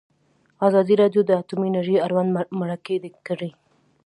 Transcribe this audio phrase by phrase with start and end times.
[0.67, 2.95] ازادي راډیو د اټومي انرژي اړوند مرکې
[3.27, 3.49] کړي.